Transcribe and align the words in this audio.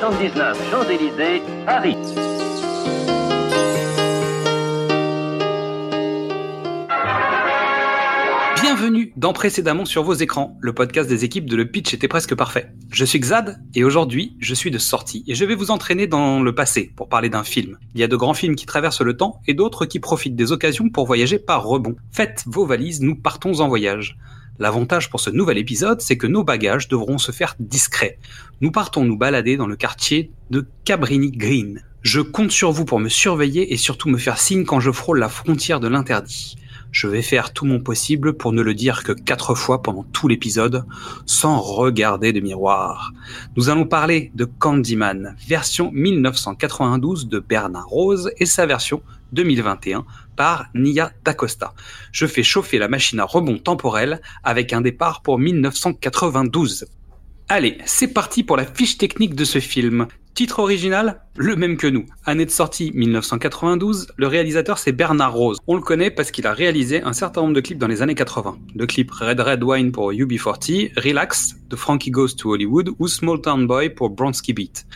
79, 0.00 0.70
Champs-Élysées, 0.70 1.42
Paris. 1.66 1.94
Bienvenue 8.62 9.12
dans 9.18 9.34
Précédemment 9.34 9.84
sur 9.84 10.02
vos 10.02 10.14
écrans, 10.14 10.56
le 10.62 10.72
podcast 10.72 11.06
des 11.06 11.26
équipes 11.26 11.44
de 11.44 11.54
Le 11.54 11.70
Pitch 11.70 11.92
était 11.92 12.08
presque 12.08 12.34
parfait. 12.34 12.72
Je 12.90 13.04
suis 13.04 13.20
Xad 13.20 13.60
et 13.74 13.84
aujourd'hui 13.84 14.38
je 14.40 14.54
suis 14.54 14.70
de 14.70 14.78
sortie 14.78 15.22
et 15.26 15.34
je 15.34 15.44
vais 15.44 15.54
vous 15.54 15.70
entraîner 15.70 16.06
dans 16.06 16.42
le 16.42 16.54
passé 16.54 16.90
pour 16.96 17.10
parler 17.10 17.28
d'un 17.28 17.44
film. 17.44 17.76
Il 17.94 18.00
y 18.00 18.04
a 18.04 18.08
de 18.08 18.16
grands 18.16 18.32
films 18.32 18.56
qui 18.56 18.64
traversent 18.64 19.02
le 19.02 19.18
temps 19.18 19.42
et 19.46 19.52
d'autres 19.52 19.84
qui 19.84 20.00
profitent 20.00 20.34
des 20.34 20.50
occasions 20.50 20.88
pour 20.88 21.06
voyager 21.06 21.38
par 21.38 21.66
rebond. 21.66 21.96
Faites 22.10 22.44
vos 22.46 22.64
valises, 22.64 23.02
nous 23.02 23.16
partons 23.16 23.60
en 23.60 23.68
voyage. 23.68 24.16
L'avantage 24.60 25.08
pour 25.08 25.20
ce 25.20 25.30
nouvel 25.30 25.56
épisode, 25.56 26.02
c'est 26.02 26.18
que 26.18 26.26
nos 26.26 26.44
bagages 26.44 26.86
devront 26.86 27.16
se 27.16 27.32
faire 27.32 27.56
discrets. 27.58 28.18
Nous 28.60 28.70
partons 28.70 29.04
nous 29.04 29.16
balader 29.16 29.56
dans 29.56 29.66
le 29.66 29.74
quartier 29.74 30.32
de 30.50 30.66
Cabrini 30.84 31.30
Green. 31.30 31.82
Je 32.02 32.20
compte 32.20 32.50
sur 32.50 32.70
vous 32.70 32.84
pour 32.84 33.00
me 33.00 33.08
surveiller 33.08 33.72
et 33.72 33.78
surtout 33.78 34.10
me 34.10 34.18
faire 34.18 34.38
signe 34.38 34.66
quand 34.66 34.78
je 34.78 34.90
frôle 34.90 35.18
la 35.18 35.30
frontière 35.30 35.80
de 35.80 35.88
l'interdit. 35.88 36.56
Je 36.92 37.06
vais 37.06 37.22
faire 37.22 37.54
tout 37.54 37.64
mon 37.64 37.80
possible 37.80 38.34
pour 38.34 38.52
ne 38.52 38.60
le 38.60 38.74
dire 38.74 39.02
que 39.02 39.12
quatre 39.12 39.54
fois 39.54 39.80
pendant 39.80 40.02
tout 40.02 40.28
l'épisode, 40.28 40.84
sans 41.24 41.58
regarder 41.58 42.34
de 42.34 42.40
miroir. 42.40 43.12
Nous 43.56 43.70
allons 43.70 43.86
parler 43.86 44.30
de 44.34 44.44
Candyman, 44.44 45.36
version 45.48 45.90
1992 45.92 47.28
de 47.28 47.38
Bernard 47.38 47.88
Rose 47.88 48.30
et 48.36 48.46
sa 48.46 48.66
version 48.66 49.00
2021 49.32 50.04
par 50.40 50.70
Nia 50.74 51.12
D'Acosta. 51.22 51.74
Je 52.12 52.24
fais 52.24 52.42
chauffer 52.42 52.78
la 52.78 52.88
machine 52.88 53.20
à 53.20 53.24
rebond 53.24 53.58
temporel 53.58 54.22
avec 54.42 54.72
un 54.72 54.80
départ 54.80 55.20
pour 55.20 55.38
1992. 55.38 56.86
Allez, 57.50 57.76
c'est 57.84 58.14
parti 58.14 58.42
pour 58.42 58.56
la 58.56 58.64
fiche 58.64 58.96
technique 58.96 59.34
de 59.34 59.44
ce 59.44 59.58
film. 59.58 60.06
Titre 60.32 60.60
original 60.60 61.20
Le 61.36 61.56
même 61.56 61.76
que 61.76 61.86
nous. 61.86 62.06
Année 62.24 62.46
de 62.46 62.50
sortie 62.50 62.90
1992. 62.94 64.12
Le 64.16 64.26
réalisateur 64.28 64.78
c'est 64.78 64.92
Bernard 64.92 65.34
Rose. 65.34 65.58
On 65.66 65.74
le 65.74 65.82
connaît 65.82 66.10
parce 66.10 66.30
qu'il 66.30 66.46
a 66.46 66.54
réalisé 66.54 67.02
un 67.02 67.12
certain 67.12 67.42
nombre 67.42 67.52
de 67.52 67.60
clips 67.60 67.76
dans 67.76 67.86
les 67.86 68.00
années 68.00 68.14
80. 68.14 68.56
Le 68.74 68.86
clip 68.86 69.10
Red 69.10 69.40
Red 69.40 69.62
Wine 69.62 69.92
pour 69.92 70.10
UB40, 70.10 70.98
Relax 70.98 71.56
de 71.68 71.76
Frankie 71.76 72.10
Goes 72.10 72.34
to 72.38 72.54
Hollywood 72.54 72.92
ou 72.98 73.08
Small 73.08 73.42
Town 73.42 73.66
Boy 73.66 73.90
pour 73.90 74.08
Bronski 74.08 74.54
Beat. 74.54 74.86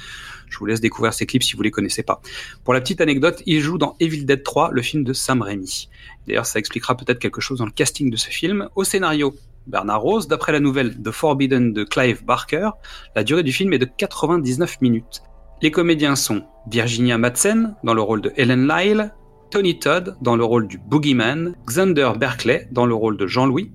Je 0.55 0.61
vous 0.61 0.67
laisse 0.67 0.81
découvrir 0.81 1.13
ces 1.13 1.27
clips 1.27 1.43
si 1.43 1.57
vous 1.57 1.63
les 1.63 1.73
connaissez 1.73 2.05
pas. 2.05 2.23
Pour 2.63 2.75
la 2.75 2.81
petite 2.81 3.01
anecdote, 3.01 3.43
il 3.45 3.61
joue 3.61 3.77
dans 3.77 3.97
Evil 3.99 4.25
Dead 4.25 4.45
3, 4.45 4.71
le 4.71 4.83
film 4.83 5.03
de 5.03 5.13
Sam 5.13 5.43
Raimi. 5.43 5.89
D'ailleurs, 6.29 6.47
ça 6.47 6.61
expliquera 6.61 6.97
peut-être 6.97 7.19
quelque 7.19 7.41
chose 7.41 7.59
dans 7.59 7.67
le 7.67 7.73
casting 7.73 8.09
de 8.09 8.17
ce 8.17 8.29
film. 8.29 8.69
Au 8.77 8.85
scénario, 8.85 9.35
Bernard 9.67 10.01
Rose, 10.01 10.29
d'après 10.29 10.53
la 10.53 10.61
nouvelle 10.61 10.97
The 11.03 11.11
Forbidden 11.11 11.73
de 11.73 11.83
Clive 11.83 12.25
Barker, 12.25 12.71
la 13.17 13.25
durée 13.25 13.43
du 13.43 13.53
film 13.53 13.73
est 13.73 13.79
de 13.81 13.85
99 13.85 14.81
minutes. 14.81 15.23
Les 15.61 15.73
comédiens 15.73 16.15
sont 16.15 16.45
Virginia 16.71 17.19
Madsen 17.19 17.75
dans 17.83 17.95
le 17.95 18.03
rôle 18.03 18.21
de 18.21 18.33
Ellen 18.37 18.69
Lyle, 18.69 19.13
Tony 19.51 19.81
Todd 19.81 20.17
dans 20.21 20.37
le 20.37 20.45
rôle 20.45 20.69
du 20.69 20.79
Boogeyman, 20.79 21.57
Xander 21.67 22.13
Berkeley 22.17 22.69
dans 22.71 22.87
le 22.87 22.95
rôle 22.95 23.17
de 23.17 23.27
Jean-Louis, 23.27 23.73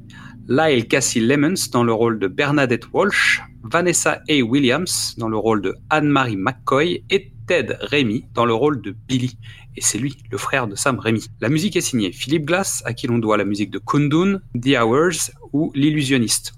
Lyle 0.51 0.87
Cassie 0.87 1.19
Lemons 1.19 1.69
dans 1.71 1.83
le 1.83 1.93
rôle 1.93 2.17
de 2.17 2.27
Bernadette 2.27 2.91
Walsh, 2.91 3.43
Vanessa 3.61 4.23
A. 4.27 4.41
Williams 4.41 5.13
dans 5.19 5.29
le 5.29 5.37
rôle 5.37 5.61
de 5.61 5.75
Anne-Marie 5.91 6.37
McCoy 6.37 7.03
et 7.11 7.31
Ted 7.45 7.77
Raimi 7.81 8.25
dans 8.33 8.45
le 8.45 8.55
rôle 8.55 8.81
de 8.81 8.95
Billy. 9.07 9.37
Et 9.77 9.81
c'est 9.81 9.99
lui, 9.99 10.17
le 10.31 10.39
frère 10.39 10.67
de 10.67 10.73
Sam 10.73 10.97
Raimi. 10.97 11.27
La 11.39 11.49
musique 11.49 11.75
est 11.75 11.81
signée 11.81 12.11
Philippe 12.11 12.45
Glass, 12.45 12.81
à 12.87 12.95
qui 12.95 13.05
l'on 13.05 13.19
doit 13.19 13.37
la 13.37 13.45
musique 13.45 13.69
de 13.69 13.77
Kundun, 13.77 14.39
The 14.59 14.75
Hours 14.81 15.29
ou 15.53 15.71
L'Illusionniste, 15.75 16.53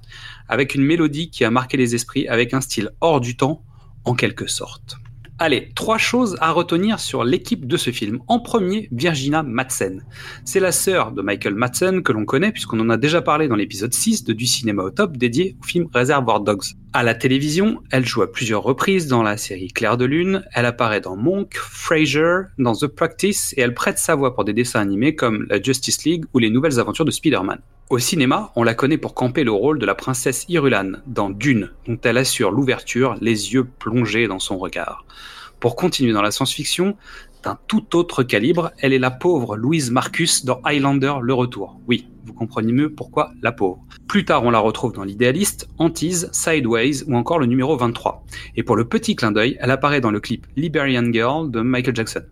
avec 0.47 0.74
une 0.74 0.85
mélodie 0.85 1.30
qui 1.30 1.44
a 1.44 1.51
marqué 1.51 1.75
les 1.75 1.94
esprits 1.94 2.30
avec 2.30 2.53
un 2.53 2.62
style 2.62 2.91
hors 3.01 3.19
du 3.19 3.35
temps, 3.35 3.62
en 4.06 4.16
quelque 4.16 4.47
sorte. 4.47 5.00
Allez, 5.44 5.69
trois 5.74 5.97
choses 5.97 6.38
à 6.40 6.52
retenir 6.52 7.00
sur 7.00 7.24
l'équipe 7.24 7.66
de 7.66 7.75
ce 7.75 7.90
film. 7.90 8.19
En 8.28 8.38
premier, 8.38 8.88
Virginia 8.91 9.41
Madsen. 9.41 10.06
C'est 10.46 10.59
la 10.59 10.72
sœur 10.72 11.13
de 11.13 11.24
Michael 11.24 11.56
Madsen 11.56 12.03
que 12.03 12.12
l'on 12.12 12.25
connaît 12.25 12.52
puisqu'on 12.52 12.79
en 12.79 12.91
a 12.91 12.97
déjà 12.97 13.24
parlé 13.24 13.47
dans 13.47 13.56
l'épisode 13.56 13.91
6 13.91 14.24
de 14.24 14.34
Du 14.34 14.46
cinéma 14.46 14.84
au 14.84 14.91
top 14.91 15.18
dédié 15.18 15.56
au 15.59 15.63
film 15.66 15.88
Reservoir 15.91 16.41
Dogs. 16.41 16.75
À 16.94 17.03
la 17.03 17.16
télévision, 17.16 17.81
elle 17.90 18.06
joue 18.06 18.22
à 18.22 18.29
plusieurs 18.29 18.63
reprises 18.63 19.07
dans 19.07 19.24
la 19.24 19.38
série 19.38 19.69
Claire 19.69 19.96
de 19.96 20.03
Lune, 20.03 20.44
elle 20.53 20.66
apparaît 20.66 21.00
dans 21.00 21.16
Monk, 21.16 21.56
Frasier, 21.56 22.41
dans 22.57 22.75
The 22.75 22.88
Practice 22.88 23.53
et 23.56 23.62
elle 23.62 23.74
prête 23.74 23.97
sa 23.97 24.16
voix 24.16 24.35
pour 24.35 24.44
des 24.44 24.52
dessins 24.52 24.81
animés 24.81 25.16
comme 25.16 25.46
la 25.50 25.62
Justice 25.62 26.03
League 26.03 26.25
ou 26.34 26.40
les 26.40 26.50
nouvelles 26.50 26.81
aventures 26.81 27.06
de 27.06 27.12
Spider-Man. 27.12 27.62
Au 27.90 27.97
cinéma, 27.97 28.51
on 28.57 28.63
la 28.63 28.74
connaît 28.74 28.97
pour 28.97 29.13
camper 29.13 29.46
le 29.46 29.53
rôle 29.53 29.80
de 29.80 29.85
la 29.85 29.96
princesse 29.96 30.44
Irulan 30.50 30.91
dans 31.07 31.30
Dune, 31.30 31.72
dont 31.88 31.97
elle 32.03 32.18
assure 32.18 32.51
l'ouverture, 32.51 33.16
les 33.22 33.53
yeux 33.53 33.63
plongés 33.80 34.28
dans 34.28 34.40
son 34.40 34.57
regard. 34.57 35.06
Pour 35.62 35.78
continuer 35.78 36.12
dans 36.12 36.22
la 36.22 36.31
science-fiction, 36.31 36.97
d'un 37.44 37.57
tout 37.68 37.96
autre 37.96 38.24
calibre, 38.24 38.72
elle 38.79 38.94
est 38.94 39.00
la 39.00 39.12
pauvre 39.12 39.57
Louise 39.57 39.91
Marcus 39.91 40.46
dans 40.46 40.62
Highlander 40.63 41.13
Le 41.22 41.34
Retour. 41.34 41.79
Oui, 41.88 42.07
vous 42.25 42.34
comprenez 42.34 42.72
mieux 42.72 42.94
pourquoi 42.94 43.31
la 43.41 43.52
pauvre. 43.52 43.84
Plus 44.07 44.25
tard, 44.25 44.44
on 44.44 44.52
la 44.52 44.59
retrouve 44.59 44.94
dans 44.94 45.03
l'idéaliste, 45.03 45.68
Antise, 45.78 46.30
Sideways 46.31 47.03
ou 47.07 47.16
encore 47.16 47.40
le 47.40 47.46
numéro 47.46 47.75
23. 47.78 48.24
Et 48.56 48.63
pour 48.63 48.75
le 48.75 48.88
petit 48.88 49.16
clin 49.16 49.31
d'œil, 49.31 49.57
elle 49.59 49.72
apparaît 49.72 50.01
dans 50.01 50.12
le 50.12 50.19
clip 50.19 50.46
Liberian 50.56 51.12
Girl 51.12 51.50
de 51.50 51.62
Michael 51.62 51.96
Jackson. 51.96 52.24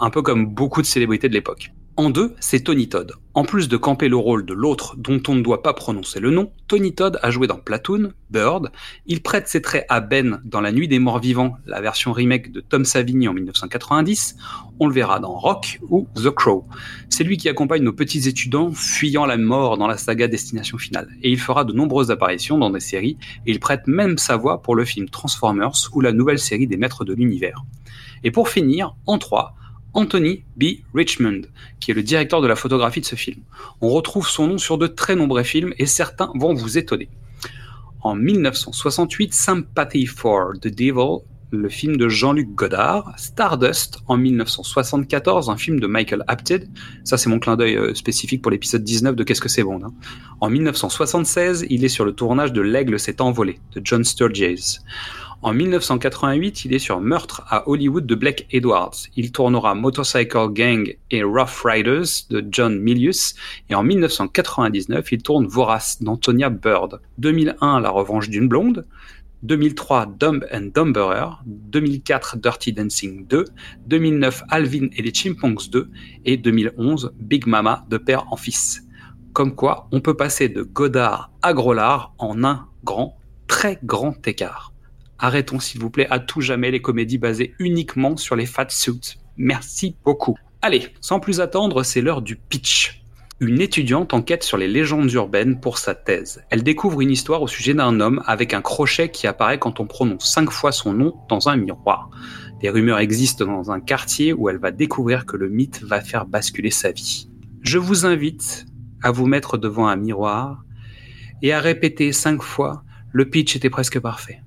Un 0.00 0.10
peu 0.10 0.22
comme 0.22 0.46
beaucoup 0.46 0.82
de 0.82 0.86
célébrités 0.86 1.28
de 1.28 1.34
l'époque. 1.34 1.72
En 1.98 2.10
deux, 2.10 2.36
c'est 2.38 2.60
Tony 2.60 2.88
Todd. 2.88 3.14
En 3.34 3.44
plus 3.44 3.66
de 3.66 3.76
camper 3.76 4.08
le 4.08 4.14
rôle 4.14 4.46
de 4.46 4.54
l'autre 4.54 4.94
dont 4.96 5.20
on 5.26 5.34
ne 5.34 5.42
doit 5.42 5.64
pas 5.64 5.74
prononcer 5.74 6.20
le 6.20 6.30
nom, 6.30 6.52
Tony 6.68 6.94
Todd 6.94 7.18
a 7.24 7.32
joué 7.32 7.48
dans 7.48 7.58
Platoon, 7.58 8.12
Bird, 8.30 8.70
il 9.06 9.20
prête 9.20 9.48
ses 9.48 9.60
traits 9.60 9.84
à 9.88 9.98
Ben 9.98 10.40
dans 10.44 10.60
La 10.60 10.70
Nuit 10.70 10.86
des 10.86 11.00
Morts 11.00 11.18
Vivants, 11.18 11.56
la 11.66 11.80
version 11.80 12.12
remake 12.12 12.52
de 12.52 12.60
Tom 12.60 12.84
Savini 12.84 13.26
en 13.26 13.32
1990, 13.32 14.36
on 14.78 14.86
le 14.86 14.94
verra 14.94 15.18
dans 15.18 15.36
Rock 15.36 15.80
ou 15.90 16.06
The 16.14 16.30
Crow. 16.30 16.68
C'est 17.10 17.24
lui 17.24 17.36
qui 17.36 17.48
accompagne 17.48 17.82
nos 17.82 17.92
petits 17.92 18.28
étudiants 18.28 18.70
fuyant 18.70 19.26
la 19.26 19.36
mort 19.36 19.76
dans 19.76 19.88
la 19.88 19.96
saga 19.96 20.28
Destination 20.28 20.78
Finale, 20.78 21.08
et 21.24 21.32
il 21.32 21.40
fera 21.40 21.64
de 21.64 21.72
nombreuses 21.72 22.12
apparitions 22.12 22.58
dans 22.58 22.70
des 22.70 22.78
séries, 22.78 23.16
et 23.44 23.50
il 23.50 23.58
prête 23.58 23.88
même 23.88 24.18
sa 24.18 24.36
voix 24.36 24.62
pour 24.62 24.76
le 24.76 24.84
film 24.84 25.08
Transformers 25.08 25.74
ou 25.94 26.00
la 26.00 26.12
nouvelle 26.12 26.38
série 26.38 26.68
des 26.68 26.76
Maîtres 26.76 27.04
de 27.04 27.12
l'Univers. 27.12 27.64
Et 28.22 28.30
pour 28.30 28.48
finir, 28.48 28.94
en 29.06 29.18
trois, 29.18 29.56
Anthony 29.94 30.44
B. 30.56 30.64
Richmond, 30.94 31.42
qui 31.80 31.90
est 31.90 31.94
le 31.94 32.02
directeur 32.02 32.40
de 32.40 32.46
la 32.46 32.56
photographie 32.56 33.00
de 33.00 33.06
ce 33.06 33.16
film. 33.16 33.42
On 33.80 33.88
retrouve 33.88 34.28
son 34.28 34.46
nom 34.46 34.58
sur 34.58 34.78
de 34.78 34.86
très 34.86 35.16
nombreux 35.16 35.42
films 35.42 35.74
et 35.78 35.86
certains 35.86 36.30
vont 36.34 36.54
vous 36.54 36.78
étonner. 36.78 37.08
En 38.02 38.14
1968, 38.14 39.34
Sympathy 39.34 40.06
for 40.06 40.52
the 40.60 40.68
Devil, 40.68 41.24
le 41.50 41.68
film 41.68 41.96
de 41.96 42.08
Jean-Luc 42.08 42.54
Godard, 42.54 43.12
Stardust 43.16 44.00
en 44.06 44.16
1974, 44.16 45.50
un 45.50 45.56
film 45.56 45.80
de 45.80 45.86
Michael 45.86 46.22
Apted, 46.26 46.68
ça 47.04 47.16
c'est 47.16 47.30
mon 47.30 47.38
clin 47.38 47.56
d'œil 47.56 47.76
euh, 47.76 47.94
spécifique 47.94 48.42
pour 48.42 48.50
l'épisode 48.50 48.84
19 48.84 49.16
de 49.16 49.24
Qu'est-ce 49.24 49.40
que 49.40 49.48
c'est 49.48 49.62
bon. 49.62 49.80
Hein. 49.82 49.92
En 50.40 50.50
1976, 50.50 51.66
il 51.70 51.84
est 51.84 51.88
sur 51.88 52.04
le 52.04 52.12
tournage 52.12 52.52
de 52.52 52.60
L'Aigle 52.60 52.98
s'est 52.98 53.20
envolé 53.20 53.60
de 53.74 53.80
John 53.82 54.04
Sturges. 54.04 54.80
En 55.40 55.52
1988, 55.52 56.64
il 56.64 56.74
est 56.74 56.80
sur 56.80 57.00
Meurtre 57.00 57.44
à 57.48 57.68
Hollywood 57.68 58.04
de 58.06 58.14
Blake 58.16 58.48
Edwards. 58.50 58.96
Il 59.14 59.30
tournera 59.30 59.76
Motorcycle 59.76 60.48
Gang 60.50 60.96
et 61.12 61.22
Rough 61.22 61.62
Riders 61.64 62.26
de 62.28 62.44
John 62.50 62.80
Milius. 62.80 63.36
Et 63.70 63.76
en 63.76 63.84
1999, 63.84 65.12
il 65.12 65.22
tourne 65.22 65.46
Vorace 65.46 66.02
d'Antonia 66.02 66.50
Bird. 66.50 67.00
2001, 67.18 67.80
La 67.80 67.90
Revanche 67.90 68.28
d'une 68.28 68.48
blonde. 68.48 68.84
2003, 69.44 70.06
Dumb 70.18 70.44
and 70.52 70.70
Dumberer, 70.74 71.30
2004, 71.46 72.38
Dirty 72.38 72.72
Dancing 72.72 73.24
2, 73.28 73.44
2009, 73.86 74.42
Alvin 74.48 74.88
et 74.96 75.02
les 75.02 75.14
Chimpanks 75.14 75.70
2, 75.70 75.88
et 76.24 76.36
2011, 76.36 77.12
Big 77.20 77.46
Mama 77.46 77.86
de 77.88 77.98
père 77.98 78.26
en 78.32 78.36
fils. 78.36 78.82
Comme 79.32 79.54
quoi, 79.54 79.86
on 79.92 80.00
peut 80.00 80.16
passer 80.16 80.48
de 80.48 80.62
Godard 80.62 81.30
à 81.42 81.52
Groslard 81.52 82.12
en 82.18 82.42
un 82.42 82.66
grand, 82.82 83.16
très 83.46 83.78
grand 83.84 84.26
écart. 84.26 84.72
Arrêtons 85.18 85.58
s'il 85.58 85.80
vous 85.80 85.90
plaît 85.90 86.06
à 86.10 86.20
tout 86.20 86.40
jamais 86.40 86.70
les 86.70 86.80
comédies 86.80 87.18
basées 87.18 87.54
uniquement 87.58 88.16
sur 88.16 88.36
les 88.36 88.46
fat 88.46 88.68
suits. 88.68 89.18
Merci 89.36 89.96
beaucoup. 90.04 90.36
Allez, 90.62 90.88
sans 91.00 91.20
plus 91.20 91.40
attendre, 91.40 91.82
c'est 91.82 92.00
l'heure 92.00 92.22
du 92.22 92.36
pitch. 92.36 93.02
Une 93.40 93.60
étudiante 93.60 94.14
enquête 94.14 94.42
sur 94.42 94.56
les 94.56 94.66
légendes 94.66 95.12
urbaines 95.12 95.60
pour 95.60 95.78
sa 95.78 95.94
thèse. 95.94 96.42
Elle 96.50 96.64
découvre 96.64 97.00
une 97.00 97.10
histoire 97.10 97.42
au 97.42 97.46
sujet 97.46 97.74
d'un 97.74 98.00
homme 98.00 98.22
avec 98.26 98.52
un 98.52 98.60
crochet 98.60 99.10
qui 99.10 99.28
apparaît 99.28 99.60
quand 99.60 99.78
on 99.78 99.86
prononce 99.86 100.28
cinq 100.28 100.50
fois 100.50 100.72
son 100.72 100.92
nom 100.92 101.14
dans 101.28 101.48
un 101.48 101.56
miroir. 101.56 102.10
Des 102.60 102.70
rumeurs 102.70 102.98
existent 102.98 103.44
dans 103.44 103.70
un 103.70 103.78
quartier 103.78 104.32
où 104.32 104.48
elle 104.48 104.58
va 104.58 104.72
découvrir 104.72 105.26
que 105.26 105.36
le 105.36 105.48
mythe 105.48 105.82
va 105.82 106.00
faire 106.00 106.26
basculer 106.26 106.70
sa 106.70 106.90
vie. 106.90 107.28
Je 107.62 107.78
vous 107.78 108.06
invite 108.06 108.66
à 109.02 109.12
vous 109.12 109.26
mettre 109.26 109.56
devant 109.56 109.86
un 109.86 109.96
miroir 109.96 110.64
et 111.42 111.52
à 111.52 111.60
répéter 111.60 112.12
cinq 112.12 112.42
fois 112.42 112.82
le 113.12 113.30
pitch 113.30 113.54
était 113.54 113.70
presque 113.70 114.00
parfait. 114.00 114.42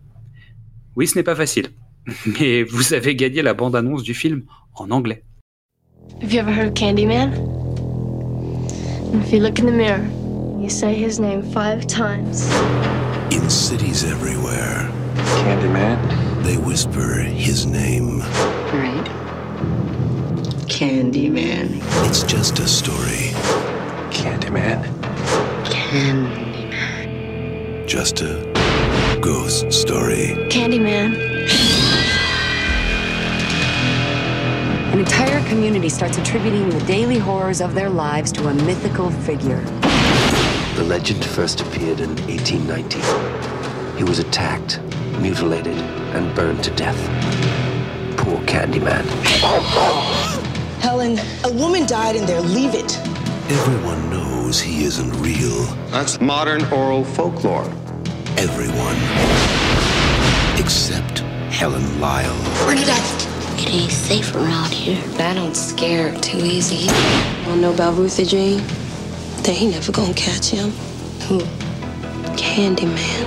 Oui, 0.96 1.08
ce 1.08 1.16
n'est 1.16 1.24
pas 1.24 1.36
facile, 1.36 1.68
mais 2.40 2.64
vous 2.64 2.94
avez 2.94 3.16
gagné 3.16 3.42
la 3.42 3.54
bande-annonce 3.54 4.04
du 4.04 4.14
film 4.14 4.44
en 4.76 4.92
anglais. 4.92 5.24
Have 6.22 6.32
you 6.34 6.40
ever 6.40 6.52
heard 6.52 6.68
of 6.68 6.74
Candyman? 6.74 7.32
If 9.14 9.32
you 9.32 9.40
look 9.40 9.60
in 9.60 9.66
the 9.66 9.72
mirror, 9.72 10.04
you 10.60 10.70
say 10.70 10.94
his 10.94 11.20
name 11.20 11.42
five 11.42 11.88
times. 11.88 12.48
In 13.32 13.50
cities 13.50 14.04
everywhere, 14.04 14.90
Candyman? 15.44 15.98
they 16.44 16.58
whisper 16.58 17.22
his 17.22 17.66
name. 17.66 18.20
Right. 18.74 19.10
Candyman. 20.68 21.82
It's 22.08 22.24
just 22.24 22.60
a 22.60 22.68
story, 22.68 23.32
Candyman? 24.12 24.84
Candyman. 25.66 26.42
just 27.88 28.22
a 28.22 28.50
ghost 29.21 29.71
story. 29.71 30.35
Candyman. 30.50 31.15
An 34.91 35.00
entire 35.00 35.47
community 35.47 35.89
starts 35.89 36.18
attributing 36.18 36.69
the 36.69 36.83
daily 36.85 37.19
horrors 37.19 37.62
of 37.62 37.75
their 37.75 37.89
lives 37.89 38.31
to 38.33 38.47
a 38.47 38.53
mythical 38.53 39.12
figure. 39.12 39.62
The 40.75 40.83
legend 40.83 41.23
first 41.23 41.62
appeared 41.62 42.00
in 42.00 42.15
1890. 42.25 43.97
He 43.97 44.03
was 44.03 44.18
attacked, 44.18 44.81
mutilated, 45.19 45.77
and 46.15 46.35
burned 46.35 46.63
to 46.63 46.71
death. 46.71 46.97
Poor 48.18 48.39
Candyman. 48.45 49.06
Helen, 50.81 51.19
a 51.44 51.53
woman 51.53 51.85
died 51.85 52.15
in 52.15 52.25
there. 52.25 52.41
Leave 52.41 52.73
it. 52.73 52.97
Everyone 53.51 54.09
knows 54.09 54.59
he 54.59 54.83
isn't 54.83 55.13
real. 55.21 55.63
That's 55.91 56.19
modern 56.19 56.65
oral 56.73 57.03
folklore. 57.03 57.71
Everyone. 58.38 58.98
Except 60.60 61.19
Helen 61.51 62.00
Lyle. 62.00 62.36
Bernadette. 62.66 63.28
It 63.60 63.69
ain't 63.69 63.92
safe 63.92 64.33
around 64.36 64.74
here. 64.74 65.01
I 65.19 65.33
don't 65.33 65.56
scare 65.56 66.13
too 66.19 66.39
easy. 66.39 66.88
Wanna 67.45 67.62
know 67.62 67.74
about 67.74 67.95
Ruthie 67.98 68.25
Jean? 68.25 68.63
They 69.44 69.54
ain't 69.54 69.74
never 69.74 69.92
gonna 69.92 70.13
catch 70.13 70.48
him. 70.48 70.72
Who? 71.28 71.39
Candyman. 72.36 73.25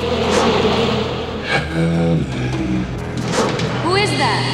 Who 3.82 3.96
is 3.96 4.10
that? 4.18 4.44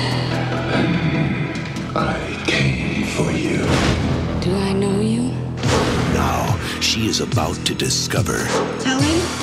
I 1.96 2.44
came 2.46 3.06
for 3.06 3.30
you. 3.32 3.58
Do 4.40 4.56
I 4.56 4.72
know 4.72 5.00
you? 5.00 5.32
Now 6.12 6.58
she 6.80 7.06
is 7.08 7.20
about 7.20 7.56
to 7.66 7.74
discover 7.74 8.44
Helen? 8.84 9.39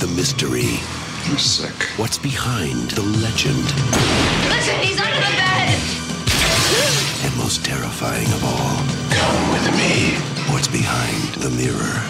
The 0.00 0.06
mystery, 0.16 0.78
I'm 1.26 1.38
sick. 1.38 1.74
what's 1.98 2.18
behind 2.18 2.90
the 2.92 3.02
legend, 3.02 3.64
Listen, 4.48 4.78
he's 4.80 4.98
under 4.98 5.16
the 5.16 5.36
bed! 5.36 5.78
and 7.24 7.36
most 7.36 7.64
terrifying 7.64 8.26
of 8.32 8.42
all, 8.44 8.76
Come 9.10 9.52
with 9.52 9.66
me. 9.76 10.14
what's 10.52 10.68
behind 10.68 11.34
the 11.42 11.50
mirror. 11.50 12.00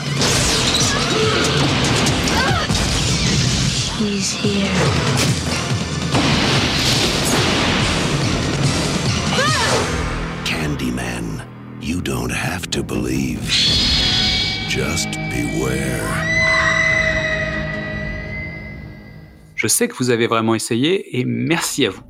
He's 3.99 4.31
here. 4.33 5.81
Candyman. 10.45 11.47
You 11.81 12.01
don't 12.01 12.31
have 12.31 12.71
to 12.73 12.83
believe. 12.83 13.43
Just 14.69 15.13
beware. 15.13 16.40
Je 19.61 19.67
sais 19.67 19.89
que 19.89 19.95
vous 19.97 20.09
avez 20.09 20.27
vraiment 20.27 20.55
essayé 20.55 21.19
et 21.19 21.27
merci 21.27 21.85
à 21.85 21.91
vous. 21.91 22.01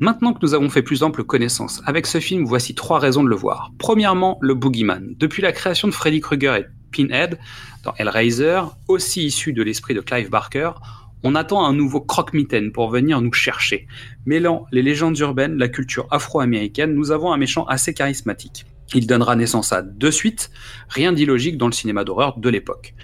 Maintenant 0.00 0.32
que 0.32 0.38
nous 0.40 0.54
avons 0.54 0.70
fait 0.70 0.80
plus 0.80 1.02
ample 1.02 1.24
connaissance 1.24 1.82
avec 1.84 2.06
ce 2.06 2.20
film, 2.20 2.46
voici 2.46 2.74
trois 2.74 2.98
raisons 2.98 3.22
de 3.22 3.28
le 3.28 3.36
voir. 3.36 3.70
Premièrement, 3.76 4.38
le 4.40 4.54
Boogeyman. 4.54 5.14
Depuis 5.18 5.42
la 5.42 5.52
création 5.52 5.88
de 5.88 5.92
Freddy 5.92 6.20
Krueger 6.20 6.56
et 6.56 6.64
Pinhead 6.92 7.38
dans 7.84 7.92
Hellraiser, 7.98 8.62
aussi 8.88 9.26
issu 9.26 9.52
de 9.52 9.62
l'esprit 9.62 9.92
de 9.92 10.00
Clive 10.00 10.30
Barker, 10.30 10.70
on 11.22 11.34
attend 11.34 11.66
un 11.66 11.74
nouveau 11.74 12.00
croque-mitaine 12.00 12.72
pour 12.72 12.88
venir 12.88 13.20
nous 13.20 13.34
chercher. 13.34 13.86
Mêlant 14.24 14.64
les 14.72 14.80
légendes 14.80 15.18
urbaines, 15.18 15.58
la 15.58 15.68
culture 15.68 16.06
afro-américaine, 16.10 16.94
nous 16.94 17.10
avons 17.10 17.30
un 17.30 17.36
méchant 17.36 17.66
assez 17.66 17.92
charismatique. 17.92 18.64
Il 18.94 19.06
donnera 19.06 19.36
naissance 19.36 19.70
à 19.70 19.82
deux 19.82 20.10
suites, 20.10 20.50
rien 20.88 21.12
d'illogique 21.12 21.58
dans 21.58 21.66
le 21.66 21.72
cinéma 21.72 22.04
d'horreur 22.04 22.38
de 22.38 22.48
l'époque. 22.48 22.94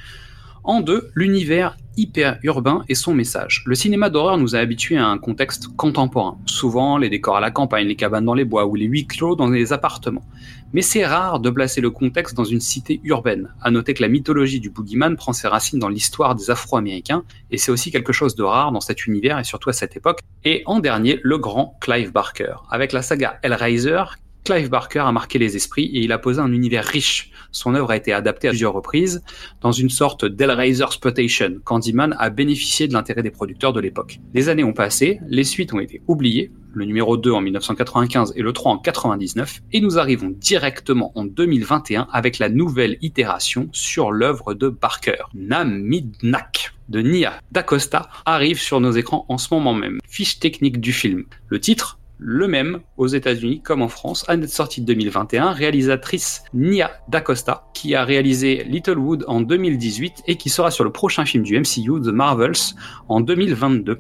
En 0.65 0.81
deux, 0.81 1.11
l'univers 1.17 1.77
hyper 1.97 2.39
urbain 2.45 2.85
et 2.89 2.95
son 2.95 3.15
message. 3.15 3.65
Le 3.67 3.75
cinéma 3.75 4.11
d'horreur 4.11 4.39
nous 4.39 4.55
a 4.55 4.61
habitués 4.61 4.97
à 4.97 5.07
un 5.07 5.19
contexte 5.19 5.67
contemporain. 5.77 6.39
Souvent, 6.47 6.99
les 6.99 7.11
décors 7.11 7.37
à 7.37 7.41
la 7.41 7.51
campagne, 7.51 7.89
les 7.89 7.97
cabanes 7.97 8.25
dans 8.25 8.35
les 8.35 8.45
bois 8.45 8.67
ou 8.67 8.77
les 8.77 8.87
huis 8.87 9.07
clos 9.07 9.35
dans 9.35 9.51
les 9.51 9.73
appartements. 9.73 10.25
Mais 10.73 10.83
c'est 10.83 11.05
rare 11.05 11.41
de 11.41 11.51
placer 11.51 11.81
le 11.81 11.91
contexte 11.91 12.37
dans 12.37 12.45
une 12.45 12.61
cité 12.61 13.01
urbaine. 13.03 13.53
À 13.61 13.73
noter 13.73 13.93
que 13.93 14.03
la 14.03 14.09
mythologie 14.09 14.61
du 14.61 14.71
boogeyman 14.71 15.17
prend 15.17 15.33
ses 15.33 15.49
racines 15.49 15.81
dans 15.81 15.89
l'histoire 15.89 16.37
des 16.37 16.49
Afro-Américains, 16.51 17.25
et 17.51 17.59
c'est 17.59 17.73
aussi 17.73 17.91
quelque 17.91 18.13
chose 18.13 18.37
de 18.37 18.45
rare 18.45 18.71
dans 18.71 18.81
cet 18.81 19.07
univers 19.07 19.41
et 19.41 19.45
surtout 19.45 19.69
à 19.69 19.73
cette 19.73 19.97
époque. 19.97 20.21
Et 20.45 20.63
en 20.67 20.79
dernier, 20.79 21.19
le 21.25 21.39
grand 21.39 21.77
Clive 21.81 22.13
Barker. 22.13 22.55
Avec 22.71 22.93
la 22.93 23.03
saga 23.03 23.39
Hellraiser, 23.43 24.05
Clive 24.45 24.71
Barker 24.71 24.99
a 25.01 25.13
marqué 25.13 25.39
les 25.39 25.55
esprits 25.55 25.85
et 25.85 26.01
il 26.01 26.11
a 26.11 26.19
posé 26.19 26.41
un 26.41 26.53
univers 26.53 26.85
riche. 26.85 27.31
Son 27.53 27.77
œuvre 27.77 27.93
a 27.93 27.97
été 27.97 28.13
adaptée 28.13 28.49
à 28.49 28.51
plusieurs 28.51 28.73
reprises 28.73 29.23
dans 29.61 29.71
une 29.71 29.89
sorte 29.89 30.25
d'Hellraiser 30.25 30.87
Spotation. 30.91 31.61
Candyman 31.65 32.17
a 32.19 32.29
bénéficié 32.29 32.89
de 32.89 32.93
l'intérêt 32.93 33.23
des 33.23 33.31
producteurs 33.31 33.73
de 33.73 33.79
l'époque. 33.79 34.19
Les 34.35 34.49
années 34.49 34.65
ont 34.65 34.73
passé, 34.73 35.21
les 35.29 35.45
suites 35.45 35.73
ont 35.73 35.79
été 35.79 36.03
oubliées, 36.09 36.51
le 36.75 36.85
numéro 36.87 37.17
2 37.17 37.31
en 37.31 37.41
1995 37.41 38.33
et 38.35 38.43
le 38.43 38.53
3 38.53 38.73
en 38.73 38.79
99, 38.79 39.61
et 39.73 39.81
nous 39.81 39.99
arrivons 39.99 40.35
directement 40.35 41.13
en 41.15 41.25
2021 41.25 42.09
avec 42.11 42.41
la 42.41 42.49
nouvelle 42.49 42.99
itération 43.01 43.69
sur 43.71 44.11
l'œuvre 44.11 44.55
de 44.55 44.69
Barker. 44.69 45.23
Namidnak 45.35 46.75
de 46.89 47.01
Nia 47.01 47.39
D'Acosta 47.53 48.09
arrive 48.25 48.59
sur 48.59 48.81
nos 48.81 48.93
écrans 48.93 49.25
en 49.29 49.39
ce 49.39 49.55
moment 49.55 49.75
même. 49.75 49.99
Fiche 50.09 50.41
technique 50.41 50.81
du 50.81 50.93
film. 50.93 51.25
Le 51.49 51.61
titre, 51.61 51.99
le 52.25 52.47
même 52.47 52.81
aux 52.97 53.09
États-Unis 53.09 53.61
comme 53.63 53.83
en 53.83 53.89
France, 53.89 54.25
année 54.29 54.47
de 54.47 54.51
sortie 54.51 54.81
de 54.81 54.87
2021, 54.87 55.53
réalisatrice 55.53 56.45
Nia 56.55 56.91
D'Acosta, 57.09 57.65
qui 57.75 57.95
a 57.95 58.05
réalisé 58.05 58.65
Littlewood 58.65 59.25
en 59.27 59.41
2018 59.41 60.23
et 60.29 60.37
qui 60.37 60.49
sera 60.49 60.71
sur 60.71 60.85
le 60.85 60.93
prochain 60.93 61.25
film 61.25 61.43
du 61.43 61.59
MCU, 61.59 62.01
The 62.01 62.13
Marvels, 62.13 62.77
en 63.09 63.21
2022. 63.21 63.99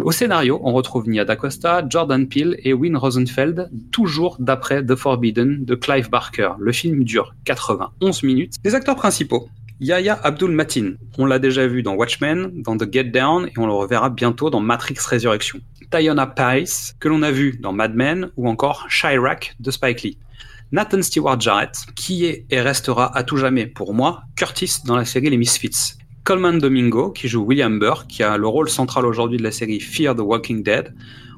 Au 0.00 0.12
scénario, 0.12 0.60
on 0.64 0.72
retrouve 0.72 1.08
Nia 1.08 1.24
D'Acosta, 1.24 1.84
Jordan 1.88 2.26
Peele 2.26 2.56
et 2.64 2.72
Win 2.72 2.96
Rosenfeld, 2.96 3.70
toujours 3.92 4.36
d'après 4.40 4.84
The 4.84 4.96
Forbidden 4.96 5.64
de 5.64 5.74
Clive 5.74 6.10
Barker. 6.10 6.52
Le 6.58 6.72
film 6.72 7.04
dure 7.04 7.34
91 7.44 8.22
minutes. 8.22 8.54
Les 8.64 8.74
acteurs 8.74 8.96
principaux. 8.96 9.48
Yahya 9.82 10.18
Abdul 10.22 10.50
Matin, 10.50 10.92
on 11.16 11.24
l'a 11.24 11.38
déjà 11.38 11.66
vu 11.66 11.82
dans 11.82 11.94
Watchmen, 11.94 12.50
dans 12.62 12.76
The 12.76 12.92
Get 12.92 13.04
Down 13.04 13.46
et 13.46 13.58
on 13.58 13.66
le 13.66 13.72
reverra 13.72 14.10
bientôt 14.10 14.50
dans 14.50 14.60
Matrix 14.60 14.96
Résurrection. 15.08 15.58
Tayona 15.90 16.26
Paris, 16.26 16.92
que 17.00 17.08
l'on 17.08 17.22
a 17.22 17.32
vu 17.32 17.58
dans 17.60 17.72
Mad 17.72 17.94
Men 17.94 18.30
ou 18.36 18.48
encore 18.48 18.86
Chirac 18.88 19.56
de 19.58 19.70
Spike 19.70 20.02
Lee. 20.02 20.18
Nathan 20.72 21.02
Stewart 21.02 21.40
Jarrett, 21.40 21.74
qui 21.96 22.26
est 22.26 22.46
et 22.48 22.60
restera 22.60 23.16
à 23.16 23.24
tout 23.24 23.36
jamais 23.36 23.66
pour 23.66 23.92
moi 23.92 24.22
Curtis 24.36 24.76
dans 24.84 24.94
la 24.94 25.04
série 25.04 25.28
Les 25.28 25.36
Misfits. 25.36 25.94
Coleman 26.22 26.58
Domingo, 26.58 27.10
qui 27.10 27.26
joue 27.26 27.42
William 27.42 27.80
Burr, 27.80 28.06
qui 28.06 28.22
a 28.22 28.36
le 28.36 28.46
rôle 28.46 28.68
central 28.68 29.04
aujourd'hui 29.04 29.38
de 29.38 29.42
la 29.42 29.50
série 29.50 29.80
Fear 29.80 30.14
the 30.14 30.20
Walking 30.20 30.62
Dead. 30.62 30.94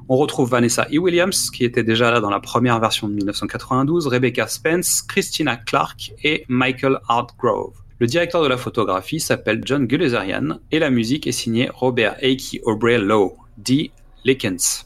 On 0.07 0.17
retrouve 0.17 0.51
Vanessa 0.51 0.87
E. 0.93 0.99
Williams, 0.99 1.49
qui 1.49 1.63
était 1.63 1.83
déjà 1.83 2.11
là 2.11 2.19
dans 2.19 2.29
la 2.29 2.39
première 2.39 2.79
version 2.79 3.07
de 3.07 3.13
1992, 3.13 4.05
Rebecca 4.05 4.45
Spence, 4.45 5.01
Christina 5.01 5.55
Clark 5.55 6.13
et 6.23 6.45
Michael 6.47 6.99
Hartgrove. 7.07 7.73
Le 7.97 8.05
directeur 8.05 8.43
de 8.43 8.47
la 8.47 8.57
photographie 8.57 9.19
s'appelle 9.19 9.61
John 9.65 9.87
Gulezarian 9.87 10.59
et 10.71 10.77
la 10.77 10.91
musique 10.91 11.25
est 11.25 11.31
signée 11.31 11.71
Robert 11.73 12.17
Akey 12.21 12.61
Aubrey 12.65 12.99
Lowe, 12.99 13.37
dit 13.57 13.91
Likens. 14.25 14.85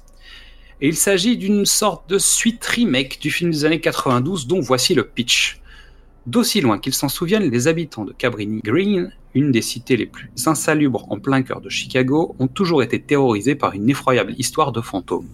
Et 0.80 0.88
il 0.88 0.96
s'agit 0.96 1.38
d'une 1.38 1.66
sorte 1.66 2.10
de 2.10 2.20
suite 2.20 2.64
remake 2.64 3.20
du 3.20 3.32
film 3.32 3.52
des 3.52 3.66
années 3.66 3.82
92 3.82 4.46
dont 4.46 4.60
voici 4.60 4.94
le 4.94 5.04
pitch. 5.08 5.60
D'aussi 6.28 6.62
loin 6.62 6.78
qu'ils 6.78 6.94
s'en 6.94 7.10
souviennent, 7.10 7.50
les 7.50 7.68
habitants 7.68 8.06
de 8.06 8.14
Cabrini 8.14 8.62
Green, 8.62 9.12
une 9.34 9.52
des 9.52 9.62
cités 9.62 9.98
les 9.98 10.06
plus 10.06 10.30
insalubres 10.46 11.06
en 11.10 11.20
plein 11.20 11.42
cœur 11.42 11.62
de 11.62 11.70
Chicago, 11.70 12.36
ont 12.38 12.48
toujours 12.48 12.84
été 12.84 13.02
terrorisés 13.02 13.56
par 13.56 13.74
une 13.74 13.90
effroyable 13.90 14.36
histoire 14.38 14.72
de 14.72 14.82
fantômes. 14.82 15.30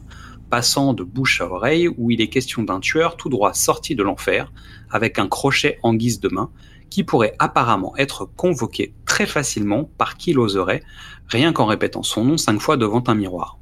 passant 0.50 0.94
de 0.94 1.04
bouche 1.04 1.42
à 1.42 1.50
oreille 1.50 1.88
où 1.88 2.12
il 2.12 2.22
est 2.22 2.28
question 2.28 2.62
d'un 2.62 2.80
tueur 2.80 3.18
tout 3.18 3.28
droit 3.28 3.54
sorti 3.56 3.96
de 3.96 4.04
l'enfer, 4.04 4.52
avec 4.92 5.18
un 5.18 5.28
crochet 5.28 5.80
en 5.82 5.96
guise 5.96 6.20
de 6.20 6.30
main, 6.30 6.52
qui 6.92 7.04
pourrait 7.04 7.34
apparemment 7.40 7.98
être 7.98 8.30
convoqué 8.36 8.94
très 9.06 9.26
facilement 9.26 9.90
par 9.98 10.16
qui 10.16 10.32
l'oserait, 10.32 10.84
rien 11.28 11.54
qu'en 11.54 11.66
répétant 11.66 12.04
son 12.04 12.24
nom 12.24 12.38
cinq 12.38 12.62
fois 12.62 12.78
devant 12.78 13.04
un 13.08 13.16
miroir. 13.16 13.58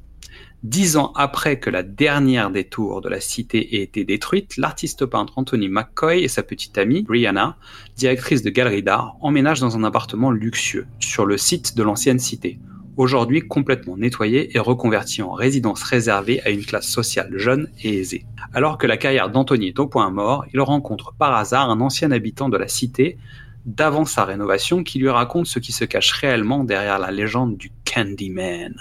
Dix 0.62 0.96
ans 0.96 1.12
après 1.16 1.58
que 1.58 1.70
la 1.70 1.82
dernière 1.82 2.52
des 2.52 2.62
tours 2.62 3.00
de 3.00 3.08
la 3.08 3.20
cité 3.20 3.74
ait 3.74 3.82
été 3.82 4.04
détruite, 4.04 4.56
l'artiste 4.56 5.06
peintre 5.06 5.32
Anthony 5.34 5.68
McCoy 5.68 6.22
et 6.22 6.28
sa 6.28 6.44
petite 6.44 6.78
amie, 6.78 7.02
Brianna, 7.02 7.56
directrice 7.96 8.42
de 8.42 8.50
galerie 8.50 8.84
d'art, 8.84 9.16
emménagent 9.20 9.58
dans 9.58 9.76
un 9.76 9.82
appartement 9.82 10.30
luxueux, 10.30 10.86
sur 11.00 11.26
le 11.26 11.36
site 11.36 11.76
de 11.76 11.82
l'ancienne 11.82 12.20
cité, 12.20 12.60
aujourd'hui 12.96 13.40
complètement 13.40 13.96
nettoyé 13.96 14.56
et 14.56 14.60
reconverti 14.60 15.20
en 15.20 15.32
résidence 15.32 15.82
réservée 15.82 16.40
à 16.42 16.50
une 16.50 16.64
classe 16.64 16.86
sociale 16.86 17.32
jeune 17.38 17.68
et 17.82 17.98
aisée. 17.98 18.24
Alors 18.52 18.78
que 18.78 18.86
la 18.86 18.96
carrière 18.96 19.30
d'Anthony 19.30 19.66
est 19.66 19.80
au 19.80 19.88
point 19.88 20.10
mort, 20.10 20.44
il 20.54 20.60
rencontre 20.60 21.12
par 21.12 21.34
hasard 21.34 21.70
un 21.70 21.80
ancien 21.80 22.12
habitant 22.12 22.48
de 22.48 22.56
la 22.56 22.68
cité 22.68 23.18
d'avant 23.66 24.04
sa 24.04 24.24
rénovation 24.24 24.84
qui 24.84 25.00
lui 25.00 25.08
raconte 25.08 25.46
ce 25.46 25.58
qui 25.58 25.72
se 25.72 25.84
cache 25.84 26.12
réellement 26.12 26.62
derrière 26.62 27.00
la 27.00 27.10
légende 27.10 27.56
du 27.56 27.72
Candyman. 27.84 28.76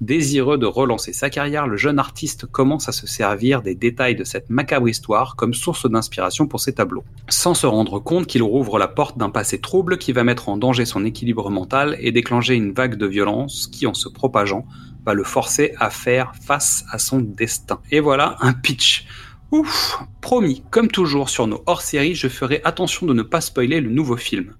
Désireux 0.00 0.58
de 0.58 0.66
relancer 0.66 1.12
sa 1.12 1.30
carrière, 1.30 1.66
le 1.66 1.76
jeune 1.76 1.98
artiste 1.98 2.46
commence 2.46 2.88
à 2.88 2.92
se 2.92 3.06
servir 3.06 3.62
des 3.62 3.74
détails 3.74 4.14
de 4.14 4.24
cette 4.24 4.50
macabre 4.50 4.88
histoire 4.88 5.36
comme 5.36 5.54
source 5.54 5.88
d'inspiration 5.88 6.46
pour 6.46 6.60
ses 6.60 6.74
tableaux, 6.74 7.04
sans 7.28 7.54
se 7.54 7.66
rendre 7.66 7.98
compte 7.98 8.26
qu'il 8.26 8.42
rouvre 8.42 8.78
la 8.78 8.88
porte 8.88 9.18
d'un 9.18 9.30
passé 9.30 9.60
trouble 9.60 9.98
qui 9.98 10.12
va 10.12 10.24
mettre 10.24 10.48
en 10.48 10.56
danger 10.56 10.84
son 10.84 11.04
équilibre 11.04 11.50
mental 11.50 11.96
et 12.00 12.12
déclencher 12.12 12.54
une 12.54 12.72
vague 12.72 12.96
de 12.96 13.06
violence 13.06 13.66
qui, 13.66 13.86
en 13.86 13.94
se 13.94 14.08
propageant, 14.08 14.66
va 15.04 15.14
le 15.14 15.24
forcer 15.24 15.74
à 15.78 15.90
faire 15.90 16.32
face 16.44 16.84
à 16.90 16.98
son 16.98 17.20
destin. 17.20 17.80
Et 17.90 18.00
voilà 18.00 18.36
un 18.40 18.52
pitch. 18.52 19.06
Ouf, 19.52 19.98
promis, 20.20 20.64
comme 20.70 20.88
toujours 20.88 21.28
sur 21.28 21.46
nos 21.46 21.62
hors-séries, 21.66 22.16
je 22.16 22.26
ferai 22.26 22.60
attention 22.64 23.06
de 23.06 23.14
ne 23.14 23.22
pas 23.22 23.40
spoiler 23.40 23.80
le 23.80 23.90
nouveau 23.90 24.16
film. 24.16 24.54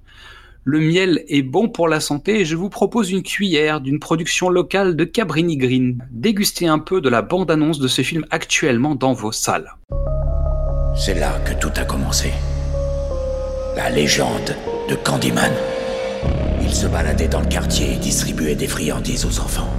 Le 0.69 0.81
miel 0.81 1.23
est 1.29 1.43
bon 1.43 1.69
pour 1.69 1.87
la 1.87 2.01
santé 2.01 2.41
et 2.41 2.45
je 2.45 2.57
vous 2.57 2.69
propose 2.69 3.13
une 3.13 3.23
cuillère 3.23 3.81
d'une 3.81 4.01
production 4.01 4.49
locale 4.49 4.97
de 4.97 5.05
Cabrini 5.05 5.57
Green. 5.57 6.05
Dégustez 6.11 6.67
un 6.67 6.81
peu 6.81 7.01
de 7.01 7.09
la 7.09 7.23
bande-annonce 7.23 7.79
de 7.79 7.87
ce 7.87 8.03
film 8.03 8.27
actuellement 8.33 8.97
dans 8.97 9.13
vos 9.13 9.31
salles. 9.31 9.77
C'est 10.97 11.21
là 11.21 11.39
que 11.45 11.53
tout 11.53 11.71
a 11.77 11.85
commencé. 11.85 12.33
La 13.77 13.91
légende 13.91 14.57
de 14.91 14.97
Candyman. 14.97 15.53
Il 16.61 16.75
se 16.75 16.89
baladait 16.89 17.29
dans 17.29 17.43
le 17.43 17.47
quartier 17.47 17.93
et 17.93 17.99
distribuait 17.99 18.57
des 18.57 18.67
friandises 18.67 19.25
aux 19.25 19.39
enfants. 19.39 19.73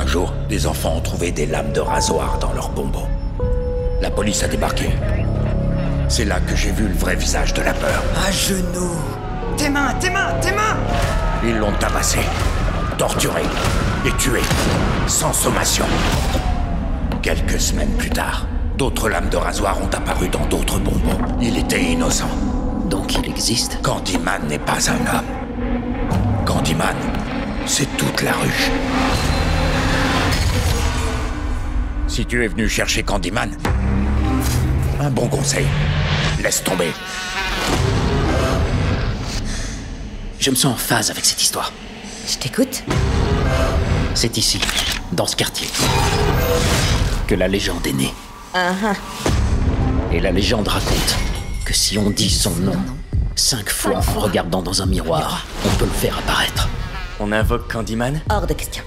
Un 0.00 0.06
jour, 0.08 0.32
des 0.48 0.66
enfants 0.66 0.96
ont 0.96 1.00
trouvé 1.00 1.30
des 1.30 1.46
lames 1.46 1.72
de 1.72 1.78
rasoir 1.78 2.40
dans 2.40 2.52
leurs 2.54 2.70
bonbons. 2.70 3.06
La 4.02 4.10
police 4.10 4.42
a 4.42 4.48
débarqué. 4.48 4.86
C'est 6.08 6.24
là 6.24 6.38
que 6.40 6.54
j'ai 6.54 6.70
vu 6.70 6.86
le 6.86 6.94
vrai 6.94 7.16
visage 7.16 7.52
de 7.54 7.62
la 7.62 7.72
peur. 7.74 8.02
À 8.26 8.30
genoux 8.30 8.94
Tes 9.56 9.68
mains, 9.68 9.92
tes 9.94 10.10
mains, 10.10 10.32
tes 10.40 10.52
mains 10.52 10.76
Ils 11.44 11.56
l'ont 11.58 11.72
tabassé, 11.80 12.20
torturé 12.96 13.42
et 14.04 14.12
tué, 14.12 14.40
sans 15.08 15.32
sommation. 15.32 15.84
Quelques 17.22 17.60
semaines 17.60 17.90
plus 17.98 18.10
tard, 18.10 18.46
d'autres 18.78 19.08
lames 19.08 19.28
de 19.30 19.36
rasoir 19.36 19.78
ont 19.82 19.90
apparu 19.92 20.28
dans 20.28 20.46
d'autres 20.46 20.78
bonbons. 20.78 21.18
Il 21.40 21.58
était 21.58 21.82
innocent. 21.82 22.30
Donc 22.88 23.14
il 23.16 23.28
existe 23.28 23.82
Candyman 23.82 24.46
n'est 24.48 24.60
pas 24.60 24.88
un 24.88 25.16
homme. 25.16 26.44
Candyman, 26.44 26.94
c'est 27.66 27.88
toute 27.96 28.22
la 28.22 28.32
ruche. 28.32 28.70
Si 32.06 32.24
tu 32.24 32.44
es 32.44 32.48
venu 32.48 32.68
chercher 32.68 33.02
Candyman, 33.02 33.50
un 35.00 35.10
bon 35.10 35.28
conseil. 35.28 35.66
Laisse 36.42 36.62
tomber. 36.62 36.92
Je 40.38 40.50
me 40.50 40.56
sens 40.56 40.74
en 40.74 40.76
phase 40.76 41.10
avec 41.10 41.24
cette 41.24 41.42
histoire. 41.42 41.72
Je 42.28 42.36
t'écoute. 42.38 42.82
C'est 44.14 44.36
ici, 44.38 44.60
dans 45.12 45.26
ce 45.26 45.36
quartier, 45.36 45.68
que 47.26 47.34
la 47.34 47.48
légende 47.48 47.86
est 47.86 47.92
née. 47.92 48.14
Uh 48.54 48.94
Et 50.12 50.20
la 50.20 50.30
légende 50.30 50.68
raconte 50.68 51.16
que 51.64 51.74
si 51.74 51.98
on 51.98 52.10
dit 52.10 52.30
son 52.30 52.54
nom 52.56 52.76
cinq 53.34 53.68
fois 53.68 54.00
en 54.16 54.20
regardant 54.20 54.62
dans 54.62 54.82
un 54.82 54.86
miroir, 54.86 55.46
on 55.66 55.76
peut 55.76 55.84
le 55.84 55.90
faire 55.90 56.16
apparaître. 56.18 56.68
On 57.20 57.32
invoque 57.32 57.70
Candyman? 57.70 58.20
Hors 58.30 58.46
de 58.46 58.54
question. 58.54 58.82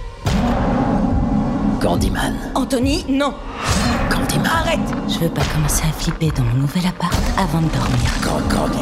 Candyman. 1.80 2.36
Anthony, 2.56 3.06
non 3.08 3.34
Candyman. 4.10 4.46
Arrête 4.48 4.80
Je 5.08 5.20
veux 5.20 5.30
pas 5.30 5.42
commencer 5.54 5.84
à 5.90 5.94
flipper 5.94 6.32
dans 6.36 6.44
mon 6.44 6.56
nouvel 6.56 6.86
appart 6.88 7.14
avant 7.38 7.62
de 7.62 7.68
dormir. 7.70 8.12
Quand 8.22 8.40
Candy. 8.54 8.80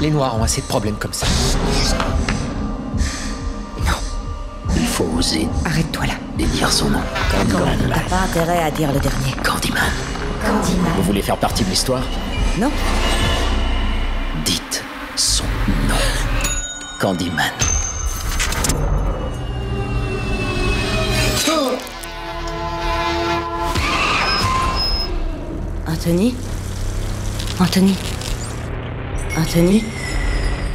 Les 0.00 0.10
Noirs 0.10 0.36
ont 0.38 0.42
assez 0.42 0.60
de 0.62 0.66
problèmes 0.66 0.96
comme 0.96 1.12
ça. 1.12 1.26
Il 4.76 4.86
faut 4.86 5.08
oser 5.16 5.48
Arrête-toi 5.64 6.06
là. 6.06 6.14
et 6.38 6.44
dire 6.46 6.72
son 6.72 6.90
nom. 6.90 7.00
Candyman. 7.30 7.78
T'as 7.94 8.16
pas 8.16 8.22
intérêt 8.24 8.62
à 8.62 8.70
dire 8.70 8.92
le 8.92 8.98
dernier. 9.00 9.32
Candyman. 9.44 9.82
Candyman. 10.44 10.92
Vous 10.96 11.02
voulez 11.02 11.22
faire 11.22 11.36
partie 11.36 11.64
de 11.64 11.70
l'histoire? 11.70 12.02
Non 12.58 12.70
Dites 14.44 14.82
son 15.16 15.44
nom. 15.88 15.94
Candyman. 16.98 17.44
Anthony? 25.98 26.32
Anthony? 27.58 27.96
Anthony? 29.36 29.84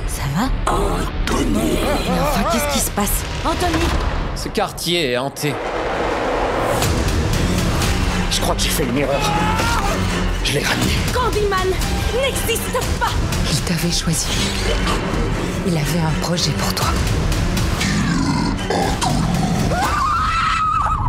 Ça 0.05 0.23
va? 0.35 0.49
Anthony. 0.69 1.53
Mais 1.53 2.19
enfin, 2.19 2.43
qu'est-ce 2.51 2.73
qui 2.73 2.79
se 2.79 2.91
passe? 2.91 3.23
Anthony 3.45 3.85
Ce 4.35 4.49
quartier 4.49 5.11
est 5.11 5.17
hanté. 5.17 5.53
Je 8.31 8.41
crois 8.41 8.53
que 8.53 8.63
j'ai 8.63 8.69
fait 8.69 8.83
une 8.83 8.97
erreur. 8.97 9.21
Je 10.43 10.51
l'ai 10.51 10.63
ramené. 10.63 10.91
Candyman 11.13 11.69
n'existe 12.21 12.73
pas 12.99 13.11
Il 13.49 13.61
t'avait 13.61 13.93
choisi. 13.93 14.27
Il 15.65 15.77
avait 15.77 15.99
un 15.99 16.19
projet 16.21 16.51
pour 16.51 16.73
toi. 16.73 16.87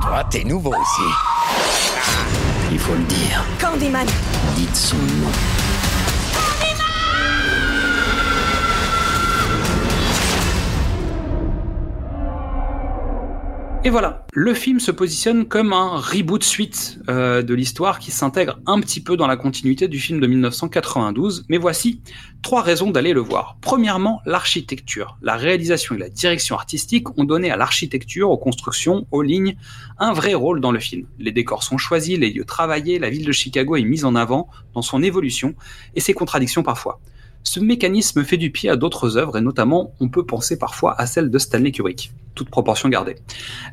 Toi, 0.02 0.25
t'es 0.30 0.44
nouveau 0.44 0.73
ici. 0.73 2.24
Il 2.75 2.81
faut 2.81 2.95
le 2.95 3.04
dire. 3.04 3.45
Candyman 3.61 4.04
Dites 4.57 4.75
son 4.75 4.97
nom. 4.97 5.31
Et 13.87 13.91
voilà, 13.91 14.26
le 14.33 14.55
film 14.55 14.81
se 14.81 14.91
positionne 14.91 15.45
comme 15.45 15.75
un 15.75 15.99
reboot 15.99 16.43
suite 16.43 17.00
euh, 17.11 17.43
de 17.43 17.53
l'histoire 17.53 17.99
qui 17.99 18.12
s'intègre 18.12 18.59
un 18.64 18.81
petit 18.81 19.03
peu 19.03 19.14
dans 19.19 19.26
la 19.26 19.37
continuité 19.37 19.88
du 19.88 20.00
film 20.00 20.21
de 20.21 20.26
1992, 20.26 21.45
mais 21.50 21.59
voici 21.59 22.00
trois 22.41 22.62
raisons 22.62 22.91
d'aller 22.91 23.12
le 23.12 23.21
voir. 23.21 23.59
Premièrement, 23.61 24.23
l'architecture. 24.25 25.19
La 25.21 25.37
réalisation 25.37 25.97
et 25.97 25.99
la 25.99 26.09
direction 26.09 26.57
artistique 26.57 27.19
ont 27.19 27.25
donné 27.25 27.50
à 27.50 27.59
l'architecture, 27.59 28.31
aux 28.31 28.38
constructions, 28.38 29.07
aux 29.11 29.21
lignes, 29.21 29.55
un 29.99 30.14
vrai 30.14 30.33
rôle 30.33 30.62
dans 30.62 30.73
le 30.73 30.81
film. 30.81 31.07
Les 31.19 31.31
décors 31.31 31.62
sont 31.62 31.76
choisis, 31.76 32.19
les 32.19 32.33
lieux 32.33 32.47
travaillés, 32.47 32.99
la 32.99 33.11
ville 33.11 33.26
de 33.26 33.33
Chicago 33.33 33.76
est 33.76 33.85
mise 33.85 34.07
en 34.07 34.14
avant 34.14 34.49
dans 34.73 34.81
son 34.81 35.03
évolution 35.03 35.55
et 35.95 36.00
ses 36.00 36.14
contradictions 36.14 36.62
parfois. 36.62 37.00
Ce 37.43 37.61
mécanisme 37.61 38.25
fait 38.25 38.38
du 38.38 38.50
pied 38.50 38.71
à 38.71 38.76
d'autres 38.76 39.19
œuvres 39.19 39.37
et 39.37 39.43
notamment 39.43 39.93
on 40.00 40.09
peut 40.09 40.25
penser 40.25 40.59
parfois 40.59 40.99
à 40.99 41.05
celle 41.05 41.31
de 41.31 41.38
Stanley 41.38 41.71
Kubrick, 41.71 42.12
toute 42.35 42.50
proportion 42.50 42.88
gardée. 42.88 43.17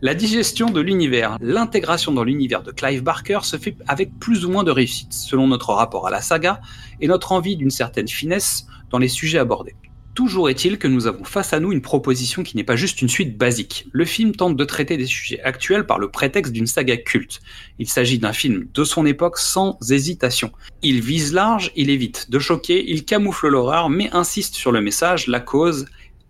La 0.01 0.13
digestion 0.13 0.69
de 0.69 0.81
l'univers, 0.81 1.37
l'intégration 1.41 2.11
dans 2.11 2.23
l'univers 2.23 2.63
de 2.63 2.71
Clive 2.71 3.03
Barker 3.03 3.39
se 3.43 3.57
fait 3.57 3.75
avec 3.87 4.17
plus 4.19 4.45
ou 4.45 4.51
moins 4.51 4.63
de 4.63 4.71
réussite 4.71 5.13
selon 5.13 5.47
notre 5.47 5.73
rapport 5.73 6.07
à 6.07 6.11
la 6.11 6.21
saga 6.21 6.61
et 6.99 7.07
notre 7.07 7.31
envie 7.31 7.55
d'une 7.55 7.71
certaine 7.71 8.07
finesse 8.07 8.65
dans 8.89 8.99
les 8.99 9.07
sujets 9.07 9.39
abordés. 9.39 9.75
Toujours 10.13 10.49
est-il 10.49 10.77
que 10.77 10.89
nous 10.89 11.07
avons 11.07 11.23
face 11.23 11.53
à 11.53 11.61
nous 11.61 11.71
une 11.71 11.81
proposition 11.81 12.43
qui 12.43 12.57
n'est 12.57 12.65
pas 12.65 12.75
juste 12.75 13.01
une 13.01 13.07
suite 13.07 13.37
basique. 13.37 13.87
Le 13.93 14.03
film 14.03 14.35
tente 14.35 14.57
de 14.57 14.65
traiter 14.65 14.97
des 14.97 15.05
sujets 15.05 15.41
actuels 15.41 15.85
par 15.85 15.99
le 15.99 16.11
prétexte 16.11 16.51
d'une 16.51 16.67
saga 16.67 16.97
culte. 16.97 17.39
Il 17.79 17.87
s'agit 17.87 18.19
d'un 18.19 18.33
film 18.33 18.67
de 18.73 18.83
son 18.83 19.05
époque 19.05 19.37
sans 19.37 19.77
hésitation. 19.89 20.51
Il 20.83 20.99
vise 20.99 21.31
large, 21.31 21.71
il 21.77 21.89
évite 21.89 22.29
de 22.29 22.39
choquer, 22.39 22.83
il 22.91 23.05
camoufle 23.05 23.47
l'horreur, 23.47 23.89
mais 23.89 24.09
insiste 24.11 24.55
sur 24.55 24.73
le 24.73 24.81
message, 24.81 25.27
la 25.27 25.39
cause, 25.39 25.85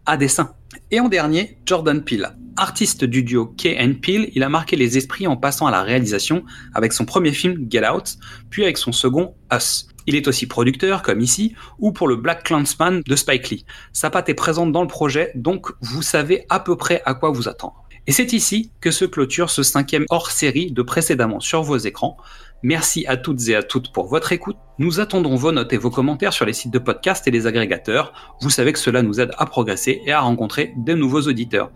à 0.05 0.15
dessein. 0.15 0.53
Et 0.93 0.99
en 0.99 1.07
dernier, 1.07 1.57
Jordan 1.65 2.03
Peele. 2.03 2.35
Artiste 2.57 3.05
du 3.05 3.23
duo 3.23 3.45
Kay 3.45 3.77
and 3.79 3.93
Peele, 4.01 4.29
il 4.33 4.43
a 4.43 4.49
marqué 4.49 4.75
les 4.75 4.97
esprits 4.97 5.25
en 5.25 5.37
passant 5.37 5.65
à 5.65 5.71
la 5.71 5.83
réalisation 5.83 6.43
avec 6.73 6.91
son 6.91 7.05
premier 7.05 7.31
film 7.31 7.65
Get 7.69 7.87
Out, 7.87 8.17
puis 8.49 8.63
avec 8.63 8.77
son 8.77 8.91
second 8.91 9.33
Us. 9.53 9.87
Il 10.05 10.15
est 10.15 10.27
aussi 10.27 10.47
producteur, 10.47 11.01
comme 11.01 11.21
ici, 11.21 11.55
ou 11.79 11.93
pour 11.93 12.09
le 12.09 12.17
Black 12.17 12.43
Clansman 12.43 13.01
de 13.07 13.15
Spike 13.15 13.49
Lee. 13.51 13.65
Sa 13.93 14.09
patte 14.09 14.27
est 14.27 14.33
présente 14.33 14.73
dans 14.73 14.81
le 14.81 14.89
projet, 14.89 15.31
donc 15.33 15.71
vous 15.79 16.01
savez 16.01 16.45
à 16.49 16.59
peu 16.59 16.75
près 16.75 17.01
à 17.05 17.13
quoi 17.13 17.31
vous 17.31 17.47
attendre. 17.47 17.80
Et 18.07 18.11
c'est 18.11 18.33
ici 18.33 18.71
que 18.81 18.89
se 18.89 19.05
clôture 19.05 19.51
ce 19.51 19.61
cinquième 19.61 20.05
hors-série 20.09 20.71
de 20.71 20.81
précédemment 20.81 21.39
sur 21.39 21.61
vos 21.61 21.77
écrans. 21.77 22.17
Merci 22.63 23.05
à 23.05 23.15
toutes 23.15 23.47
et 23.47 23.55
à 23.55 23.61
toutes 23.61 23.91
pour 23.91 24.07
votre 24.07 24.31
écoute. 24.31 24.57
Nous 24.79 24.99
attendons 24.99 25.35
vos 25.35 25.51
notes 25.51 25.71
et 25.73 25.77
vos 25.77 25.91
commentaires 25.91 26.33
sur 26.33 26.45
les 26.45 26.53
sites 26.53 26.73
de 26.73 26.79
podcast 26.79 27.27
et 27.27 27.31
les 27.31 27.45
agrégateurs. 27.45 28.35
Vous 28.41 28.49
savez 28.49 28.73
que 28.73 28.79
cela 28.79 29.03
nous 29.03 29.19
aide 29.19 29.31
à 29.37 29.45
progresser 29.45 30.01
et 30.05 30.11
à 30.11 30.21
rencontrer 30.21 30.73
de 30.77 30.93
nouveaux 30.93 31.21
auditeurs. 31.21 31.71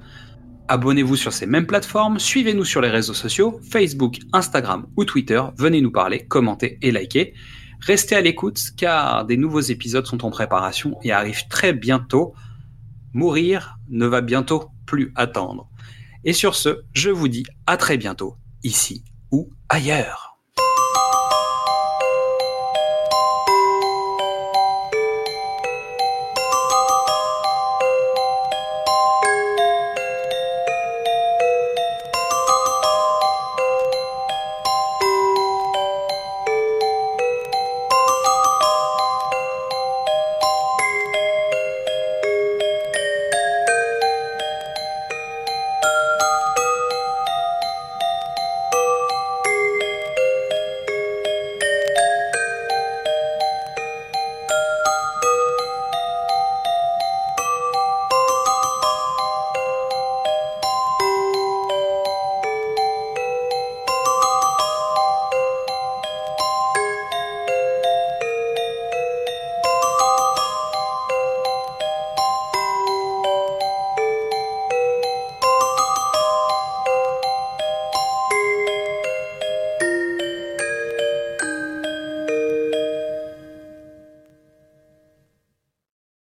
Abonnez-vous 0.67 1.15
sur 1.15 1.32
ces 1.32 1.46
mêmes 1.46 1.67
plateformes, 1.67 2.17
suivez-nous 2.17 2.65
sur 2.65 2.82
les 2.82 2.89
réseaux 2.89 3.13
sociaux, 3.13 3.60
Facebook, 3.70 4.17
Instagram 4.34 4.88
ou 4.98 5.05
Twitter, 5.05 5.39
venez 5.58 5.79
nous 5.79 5.91
parler, 5.91 6.25
commentez 6.25 6.79
et 6.82 6.91
likez. 6.91 7.36
Restez 7.82 8.15
à 8.15 8.22
l'écoute 8.22 8.60
car 8.75 9.25
des 9.25 9.38
nouveaux 9.38 9.60
épisodes 9.60 10.08
sont 10.08 10.25
en 10.25 10.32
préparation 10.32 10.98
et 11.03 11.12
arrivent 11.12 11.48
très 11.50 11.72
bientôt. 11.72 12.34
Mourir 13.13 13.77
ne 13.89 14.08
va 14.08 14.22
bientôt 14.22 14.70
plus 14.88 15.12
attendre. 15.15 15.70
Et 16.27 16.34
sur 16.34 16.55
ce, 16.55 16.82
je 16.91 17.12
vous 17.12 17.27
dis 17.27 17.46
à 17.67 17.77
très 17.77 17.98
bientôt, 17.98 18.36
ici 18.63 19.03
ou 19.32 19.51
ailleurs. 19.70 20.35